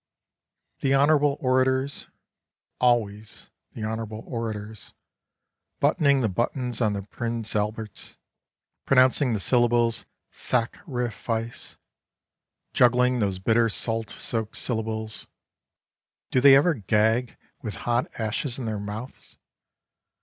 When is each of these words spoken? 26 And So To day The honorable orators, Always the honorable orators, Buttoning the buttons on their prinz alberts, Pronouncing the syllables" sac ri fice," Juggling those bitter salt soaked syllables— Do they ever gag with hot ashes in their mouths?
26 0.79 0.81
And 0.81 0.81
So 0.81 0.81
To 0.81 0.81
day 0.81 0.89
The 0.95 1.03
honorable 1.03 1.37
orators, 1.41 2.07
Always 2.79 3.49
the 3.73 3.83
honorable 3.83 4.23
orators, 4.25 4.93
Buttoning 5.79 6.21
the 6.21 6.27
buttons 6.27 6.81
on 6.81 6.93
their 6.93 7.03
prinz 7.03 7.55
alberts, 7.55 8.15
Pronouncing 8.87 9.33
the 9.33 9.39
syllables" 9.39 10.05
sac 10.47 10.79
ri 10.87 11.11
fice," 11.11 11.77
Juggling 12.73 13.19
those 13.19 13.37
bitter 13.37 13.69
salt 13.69 14.09
soaked 14.09 14.57
syllables— 14.57 15.27
Do 16.31 16.41
they 16.41 16.55
ever 16.55 16.73
gag 16.73 17.37
with 17.61 17.75
hot 17.85 18.09
ashes 18.19 18.57
in 18.57 18.65
their 18.65 18.79
mouths? 18.79 19.37